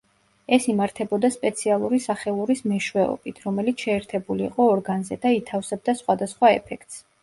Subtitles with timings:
[0.55, 7.05] ეს იმართებოდა სპეციალური სახელურის მეშვეობით, რომელიც შეერთებული იყო ორგანზე და ითავსებდა სხვადასხვა ეფექტს.